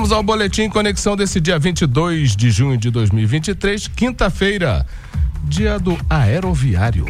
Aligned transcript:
Vamos 0.00 0.12
ao 0.12 0.22
boletim 0.22 0.70
conexão 0.70 1.14
desse 1.14 1.38
dia 1.38 1.58
22 1.58 2.34
de 2.34 2.50
junho 2.50 2.78
de 2.78 2.90
2023, 2.90 3.86
quinta-feira, 3.88 4.86
dia 5.44 5.78
do 5.78 5.94
aeroviário. 6.08 7.04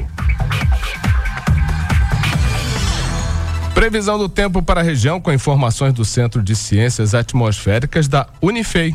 Previsão 3.73 4.19
do 4.19 4.29
tempo 4.29 4.61
para 4.61 4.81
a 4.81 4.83
região 4.83 5.21
com 5.21 5.33
informações 5.33 5.95
do 5.95 6.05
Centro 6.05 6.43
de 6.43 6.57
Ciências 6.57 7.15
Atmosféricas 7.15 8.09
da 8.09 8.27
Unifei. 8.43 8.93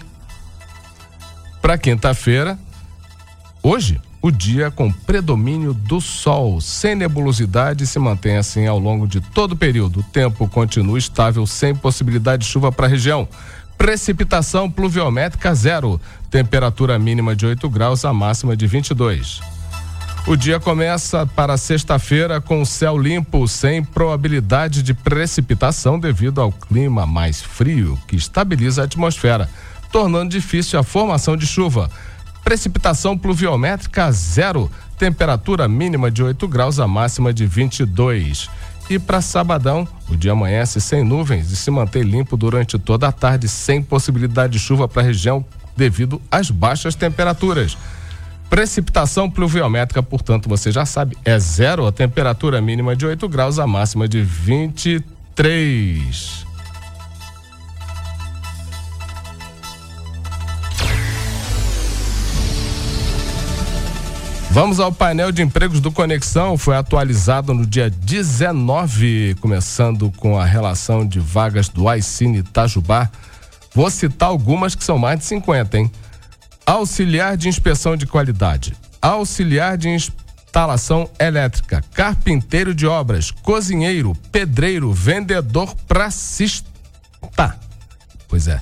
Para 1.62 1.78
quinta-feira, 1.78 2.60
hoje, 3.64 4.02
o 4.22 4.30
dia 4.30 4.70
com 4.70 4.92
predomínio 4.92 5.74
do 5.74 6.02
sol, 6.02 6.60
sem 6.60 6.96
nebulosidade, 6.96 7.88
se 7.88 7.98
mantém 7.98 8.36
assim 8.36 8.68
ao 8.68 8.78
longo 8.78 9.08
de 9.08 9.22
todo 9.22 9.54
o 9.54 9.56
período. 9.56 10.02
O 10.02 10.04
tempo 10.04 10.50
continua 10.50 11.00
estável, 11.00 11.48
sem 11.48 11.74
possibilidade 11.74 12.44
de 12.44 12.52
chuva 12.52 12.74
para 12.74 12.88
a 12.88 12.90
região. 12.90 13.26
Precipitação 13.86 14.68
pluviométrica 14.68 15.54
zero. 15.54 16.02
Temperatura 16.32 16.98
mínima 16.98 17.36
de 17.36 17.46
8 17.46 17.70
graus, 17.70 18.04
a 18.04 18.12
máxima 18.12 18.58
de 18.58 18.66
22. 18.66 19.42
O 20.26 20.36
dia 20.36 20.60
começa 20.60 21.24
para 21.28 21.56
sexta-feira 21.56 22.42
com 22.42 22.66
céu 22.66 22.98
limpo, 22.98 23.48
sem 23.48 23.84
probabilidade 23.84 24.82
de 24.82 24.96
precipitação 24.96 26.00
devido 26.00 26.42
ao 26.42 26.52
clima 26.52 27.06
mais 27.06 27.44
frio 27.44 27.96
que 28.08 28.16
estabiliza 28.16 28.82
a 28.82 28.86
atmosfera, 28.86 29.48
tornando 29.92 30.32
difícil 30.32 30.80
a 30.80 30.84
formação 30.84 31.38
de 31.38 31.46
chuva. 31.46 31.88
Precipitação 32.44 33.16
pluviométrica 33.16 34.12
zero, 34.12 34.68
temperatura 34.98 35.68
mínima 35.68 36.10
de 36.10 36.24
8 36.24 36.48
graus, 36.48 36.80
a 36.80 36.88
máxima 36.88 37.32
de 37.32 37.46
22. 37.46 38.50
E 38.90 38.98
para 38.98 39.22
sabadão, 39.22 39.88
o 40.10 40.16
dia 40.16 40.34
amanhece 40.34 40.80
sem 40.80 41.04
nuvens 41.04 41.52
e 41.52 41.56
se 41.56 41.72
mantém 41.72 42.04
limpo 42.04 42.38
durante 42.38 42.78
toda 42.78 43.08
a 43.08 43.12
tarde, 43.12 43.48
sem 43.48 43.82
possibilidade 43.82 44.54
de 44.54 44.60
chuva 44.60 44.88
para 44.88 45.02
a 45.02 45.06
região 45.06 45.44
devido 45.76 46.22
às 46.32 46.52
baixas 46.52 46.94
temperaturas. 46.96 47.76
Precipitação 48.50 49.30
pluviométrica, 49.30 50.02
portanto, 50.04 50.48
você 50.48 50.72
já 50.72 50.86
sabe, 50.86 51.18
é 51.26 51.38
zero, 51.40 51.88
a 51.88 51.92
temperatura 51.92 52.62
mínima 52.62 52.96
de 52.96 53.06
8 53.06 53.28
graus, 53.28 53.58
a 53.58 53.66
máxima 53.66 54.08
de 54.08 54.22
23. 54.22 56.45
Vamos 64.56 64.80
ao 64.80 64.90
painel 64.90 65.34
de 65.34 65.42
empregos 65.42 65.82
do 65.82 65.92
Conexão, 65.92 66.58
foi 66.58 66.78
atualizado 66.78 67.54
no 67.54 67.66
dia 67.66 67.90
19, 67.90 69.36
começando 69.42 70.10
com 70.16 70.40
a 70.40 70.46
relação 70.46 71.06
de 71.06 71.20
vagas 71.20 71.68
do 71.68 71.90
Aicine 71.90 72.38
Itajubá. 72.38 73.12
Vou 73.74 73.92
citar 73.92 74.30
algumas 74.30 74.74
que 74.74 74.82
são 74.82 74.98
mais 74.98 75.20
de 75.20 75.26
50, 75.26 75.78
hein? 75.78 75.92
Auxiliar 76.66 77.36
de 77.36 77.50
inspeção 77.50 77.98
de 77.98 78.08
qualidade, 78.08 78.74
auxiliar 79.02 79.78
de 79.78 79.90
instalação 79.90 81.10
elétrica, 81.20 81.84
carpinteiro 81.94 82.74
de 82.74 82.88
obras, 82.88 83.32
cozinheiro, 83.32 84.16
pedreiro, 84.32 84.94
vendedor 84.94 85.76
pracista. 85.86 86.70
Pois 88.30 88.48
é. 88.48 88.62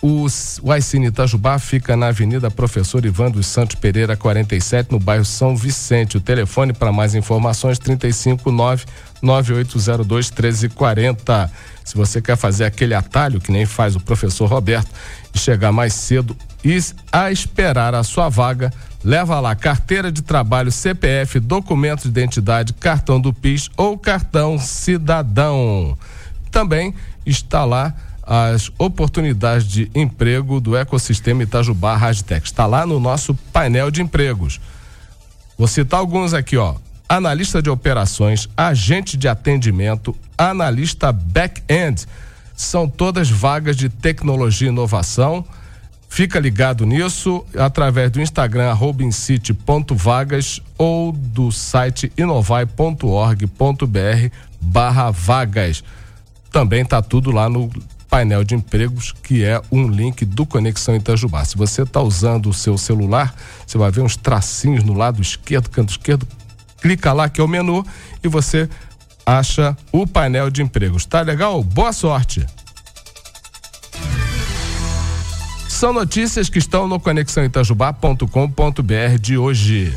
O, 0.00 0.26
o 0.62 0.70
Aicine 0.70 1.08
Itajubá 1.08 1.58
fica 1.58 1.96
na 1.96 2.06
Avenida 2.08 2.48
Professor 2.48 3.04
Ivan 3.04 3.32
dos 3.32 3.48
Santos 3.48 3.74
Pereira, 3.74 4.16
47, 4.16 4.92
no 4.92 5.00
bairro 5.00 5.24
São 5.24 5.56
Vicente. 5.56 6.16
O 6.16 6.20
telefone 6.20 6.72
para 6.72 6.92
mais 6.92 7.16
informações 7.16 7.80
359 7.80 8.84
9802 9.20 10.30
1340. 10.30 11.50
Se 11.84 11.96
você 11.96 12.22
quer 12.22 12.36
fazer 12.36 12.64
aquele 12.64 12.94
atalho 12.94 13.40
que 13.40 13.50
nem 13.50 13.66
faz 13.66 13.96
o 13.96 14.00
professor 14.00 14.46
Roberto 14.46 14.88
e 15.34 15.38
chegar 15.38 15.72
mais 15.72 15.94
cedo 15.94 16.36
e 16.64 16.78
a 17.10 17.32
esperar 17.32 17.92
a 17.92 18.04
sua 18.04 18.28
vaga, 18.28 18.72
leva 19.02 19.40
lá 19.40 19.56
carteira 19.56 20.12
de 20.12 20.22
trabalho, 20.22 20.70
CPF, 20.70 21.40
documento 21.40 22.02
de 22.02 22.08
identidade, 22.08 22.72
cartão 22.72 23.20
do 23.20 23.32
PIS 23.32 23.68
ou 23.76 23.98
cartão 23.98 24.60
cidadão. 24.60 25.98
Também 26.52 26.94
está 27.26 27.64
lá 27.64 27.92
as 28.28 28.70
oportunidades 28.78 29.66
de 29.66 29.90
emprego 29.94 30.60
do 30.60 30.76
ecossistema 30.76 31.44
Itajubá 31.44 31.96
Rastec. 31.96 32.44
Está 32.44 32.66
lá 32.66 32.84
no 32.84 33.00
nosso 33.00 33.32
painel 33.34 33.90
de 33.90 34.02
empregos. 34.02 34.60
Vou 35.56 35.66
citar 35.66 35.98
alguns 35.98 36.34
aqui, 36.34 36.58
ó. 36.58 36.74
Analista 37.08 37.62
de 37.62 37.70
operações, 37.70 38.46
agente 38.54 39.16
de 39.16 39.26
atendimento, 39.28 40.14
analista 40.36 41.10
back-end. 41.10 42.04
São 42.54 42.86
todas 42.86 43.30
vagas 43.30 43.74
de 43.74 43.88
tecnologia 43.88 44.68
e 44.68 44.70
inovação. 44.70 45.42
Fica 46.06 46.38
ligado 46.38 46.84
nisso 46.84 47.42
através 47.56 48.10
do 48.10 48.20
Instagram 48.20 48.74
robincity.vagas 48.74 50.60
ou 50.76 51.12
do 51.12 51.50
site 51.50 52.12
inovai.org.br 52.14 53.46
barra 54.60 55.10
vagas. 55.10 55.82
Também 56.52 56.82
está 56.82 57.00
tudo 57.00 57.30
lá 57.30 57.48
no 57.48 57.70
painel 58.08 58.42
de 58.42 58.54
empregos, 58.54 59.14
que 59.22 59.44
é 59.44 59.60
um 59.70 59.88
link 59.88 60.24
do 60.24 60.46
Conexão 60.46 60.96
Itajubá. 60.96 61.44
Se 61.44 61.56
você 61.56 61.82
está 61.82 62.00
usando 62.00 62.48
o 62.48 62.54
seu 62.54 62.78
celular, 62.78 63.34
você 63.66 63.76
vai 63.76 63.90
ver 63.90 64.00
uns 64.00 64.16
tracinhos 64.16 64.82
no 64.82 64.94
lado 64.94 65.20
esquerdo, 65.20 65.70
canto 65.70 65.90
esquerdo, 65.90 66.26
clica 66.80 67.12
lá 67.12 67.28
que 67.28 67.40
é 67.40 67.44
o 67.44 67.48
menu 67.48 67.84
e 68.22 68.28
você 68.28 68.68
acha 69.24 69.76
o 69.92 70.06
painel 70.06 70.50
de 70.50 70.62
empregos. 70.62 71.04
Tá 71.04 71.20
legal? 71.20 71.62
Boa 71.62 71.92
sorte! 71.92 72.46
São 75.68 75.92
notícias 75.92 76.48
que 76.48 76.58
estão 76.58 76.88
no 76.88 76.98
conexãoitajubá.com.br 76.98 79.18
de 79.20 79.38
hoje. 79.38 79.94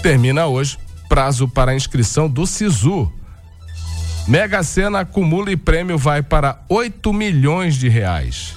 Termina 0.00 0.46
hoje 0.46 0.78
prazo 1.08 1.48
para 1.48 1.74
inscrição 1.74 2.28
do 2.28 2.46
SISU 2.46 3.12
Mega 4.28 4.60
Sena 4.64 5.00
acumula 5.00 5.52
e 5.52 5.56
prêmio 5.56 5.96
vai 5.96 6.20
para 6.20 6.58
8 6.68 7.12
milhões 7.12 7.76
de 7.76 7.88
reais. 7.88 8.54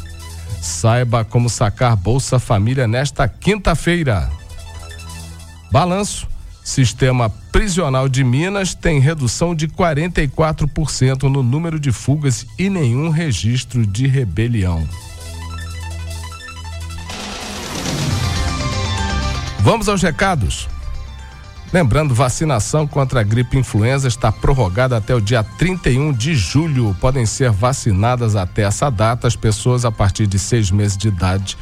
Saiba 0.62 1.24
como 1.24 1.48
sacar 1.48 1.96
Bolsa 1.96 2.40
Família 2.40 2.88
nesta 2.88 3.28
quinta-feira. 3.28 4.30
Balanço. 5.72 6.28
Sistema 6.64 7.30
prisional 7.52 8.08
de 8.08 8.24
Minas 8.24 8.76
tem 8.76 9.00
redução 9.00 9.56
de 9.56 9.68
44% 9.68 11.24
no 11.24 11.42
número 11.42 11.80
de 11.80 11.92
fugas 11.92 12.46
e 12.60 12.70
nenhum 12.70 13.10
registro 13.10 13.88
de 13.88 14.06
rebelião. 14.06 14.88
Vamos 19.62 19.90
aos 19.90 20.02
recados. 20.02 20.68
Lembrando, 21.72 22.16
vacinação 22.16 22.88
contra 22.88 23.20
a 23.20 23.24
gripe 23.24 23.56
influenza 23.56 24.08
está 24.08 24.32
prorrogada 24.32 24.98
até 24.98 25.14
o 25.14 25.22
dia 25.22 25.44
31 25.44 26.12
de 26.12 26.34
julho. 26.34 26.98
Podem 27.00 27.28
ser 27.28 27.52
vacinadas 27.52 28.36
até 28.36 28.64
essa 28.64 28.90
data 28.90 29.28
as 29.28 29.36
pessoas 29.36 29.86
a 29.86 29.92
partir 29.92 30.26
de 30.26 30.40
seis 30.40 30.72
meses 30.72 30.98
de 30.98 31.10
idade, 31.10 31.56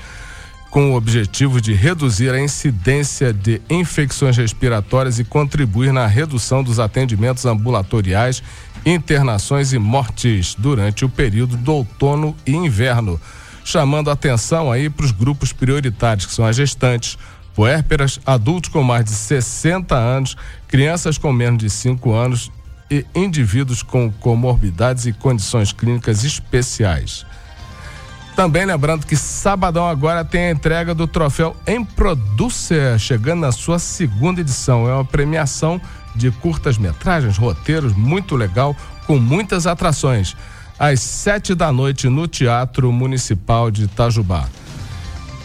com 0.72 0.92
o 0.92 0.96
objetivo 0.96 1.60
de 1.60 1.74
reduzir 1.74 2.30
a 2.30 2.40
incidência 2.40 3.34
de 3.34 3.62
infecções 3.70 4.38
respiratórias 4.38 5.20
e 5.20 5.26
contribuir 5.26 5.92
na 5.92 6.08
redução 6.08 6.64
dos 6.64 6.80
atendimentos 6.80 7.46
ambulatoriais, 7.46 8.42
internações 8.86 9.74
e 9.74 9.78
mortes 9.78 10.56
durante 10.58 11.04
o 11.04 11.10
período 11.10 11.58
do 11.58 11.74
outono 11.74 12.34
e 12.46 12.54
inverno. 12.54 13.20
Chamando 13.66 14.10
atenção 14.10 14.72
aí 14.72 14.90
para 14.90 15.06
os 15.06 15.12
grupos 15.12 15.52
prioritários, 15.52 16.26
que 16.26 16.34
são 16.34 16.46
as 16.46 16.56
gestantes 16.56 17.18
puérperas, 17.58 18.20
adultos 18.24 18.70
com 18.70 18.84
mais 18.84 19.04
de 19.04 19.10
60 19.10 19.96
anos, 19.96 20.38
crianças 20.68 21.18
com 21.18 21.34
menos 21.34 21.58
de 21.58 21.72
5 21.72 22.14
anos 22.14 22.52
e 22.90 23.04
indivíduos 23.16 23.82
com 23.82 24.12
comorbidades 24.12 25.08
e 25.08 25.12
condições 25.12 25.74
clínicas 25.74 26.24
especiais. 26.24 27.26
Também 28.36 28.64
lembrando 28.64 29.08
que 29.08 29.16
sabadão 29.16 29.90
agora 29.90 30.24
tem 30.24 30.46
a 30.46 30.52
entrega 30.52 30.94
do 30.94 31.08
troféu 31.08 31.58
Em 31.66 31.84
Producer, 31.84 33.00
chegando 33.00 33.40
na 33.40 33.52
sua 33.52 33.80
segunda 33.80 34.40
edição. 34.40 34.88
É 34.88 34.94
uma 34.94 35.04
premiação 35.04 35.82
de 36.16 36.30
curtas 36.30 36.78
metragens, 36.78 37.38
roteiros 37.38 37.94
muito 37.94 38.36
legal, 38.36 38.76
com 39.08 39.18
muitas 39.18 39.66
atrações. 39.66 40.38
Às 40.78 41.00
sete 41.00 41.56
da 41.56 41.72
noite 41.72 42.08
no 42.08 42.28
Teatro 42.28 42.92
Municipal 42.92 43.72
de 43.72 43.86
Itajubá. 43.86 44.48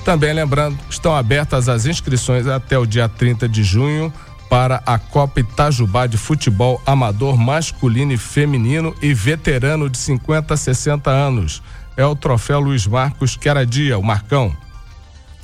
Também 0.05 0.33
lembrando, 0.33 0.79
estão 0.91 1.15
abertas 1.15 1.69
as 1.69 1.87
inscrições 1.87 2.47
até 2.47 2.77
o 2.77 2.85
dia 2.85 3.09
30 3.09 3.49
de 3.49 3.63
junho 3.63 4.13
para 4.51 4.83
a 4.85 4.99
Copa 4.99 5.41
Itajubá 5.41 6.07
de 6.07 6.19
Futebol 6.19 6.83
Amador 6.85 7.39
Masculino 7.39 8.13
e 8.13 8.19
Feminino 8.19 8.95
e 9.01 9.15
Veterano 9.15 9.89
de 9.89 9.97
50 9.97 10.53
a 10.53 10.57
60 10.57 11.11
anos. 11.11 11.63
É 11.97 12.05
o 12.05 12.17
troféu 12.17 12.61
Luiz 12.61 12.87
Marcos 12.87 13.37
Queradia, 13.37 13.99
o 13.99 14.03
Marcão. 14.03 14.55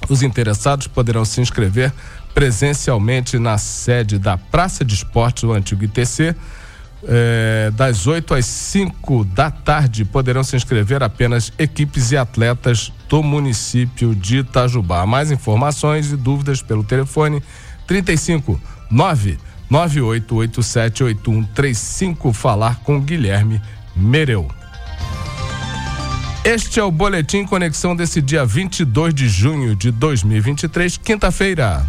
Os 0.09 0.23
interessados 0.23 0.87
poderão 0.87 1.25
se 1.25 1.41
inscrever 1.41 1.93
presencialmente 2.35 3.39
na 3.39 3.59
sede 3.59 4.19
da 4.19 4.37
Praça 4.37 4.85
de 4.85 4.95
Esportes 4.95 5.45
do 5.45 5.53
Antigo 5.53 5.85
ITC 5.85 6.35
É, 7.07 7.71
das 7.77 8.09
8 8.09 8.35
às 8.35 8.45
5 8.47 9.23
da 9.25 9.53
tarde 9.53 10.05
poderão 10.05 10.43
se 10.43 10.57
inscrever 10.57 11.01
apenas 11.03 11.53
equipes 11.57 12.11
e 12.11 12.17
atletas 12.17 12.93
do 13.09 13.23
município 13.23 14.13
de 14.15 14.39
Itajubá. 14.39 15.07
Mais 15.07 15.31
informações 15.31 16.11
e 16.11 16.17
dúvidas 16.17 16.61
pelo 16.61 16.83
telefone 16.83 17.41
35 17.87 18.61
9 18.91 19.39
98878135 19.71 22.33
falar 22.33 22.81
com 22.81 23.01
Guilherme 23.01 23.63
Mereu. 23.95 24.49
Este 26.43 26.81
é 26.81 26.83
o 26.83 26.91
boletim 26.91 27.45
conexão 27.45 27.95
desse 27.95 28.23
dia 28.23 28.47
22 28.47 29.13
de 29.13 29.29
junho 29.29 29.77
de 29.77 29.91
2023, 29.91 30.97
quinta-feira. 30.97 31.85